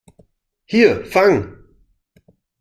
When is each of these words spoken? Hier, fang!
Hier, 0.65 1.05
fang! 1.05 1.37